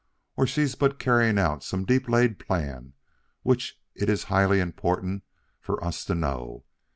or 0.35 0.47
she's 0.47 0.73
but 0.73 0.97
carrying 0.97 1.37
out 1.37 1.63
some 1.63 1.85
deep 1.85 2.09
laid 2.09 2.39
plan 2.39 2.93
which 3.43 3.79
it 3.93 4.09
is 4.09 4.23
highly 4.33 4.59
important 4.59 5.21
for 5.59 5.83
us 5.83 6.03
to 6.03 6.15
know. 6.15 6.65